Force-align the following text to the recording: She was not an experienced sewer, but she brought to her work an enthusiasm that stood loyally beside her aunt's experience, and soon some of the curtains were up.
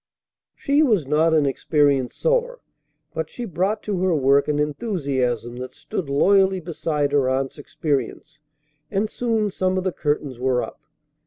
She 0.55 0.81
was 0.81 1.05
not 1.05 1.31
an 1.31 1.45
experienced 1.45 2.17
sewer, 2.19 2.59
but 3.13 3.29
she 3.29 3.45
brought 3.45 3.83
to 3.83 4.01
her 4.01 4.15
work 4.15 4.47
an 4.47 4.57
enthusiasm 4.57 5.57
that 5.57 5.75
stood 5.75 6.09
loyally 6.09 6.59
beside 6.59 7.11
her 7.11 7.29
aunt's 7.29 7.59
experience, 7.59 8.39
and 8.89 9.07
soon 9.11 9.51
some 9.51 9.77
of 9.77 9.83
the 9.83 9.93
curtains 9.93 10.39
were 10.39 10.63
up. 10.63 10.81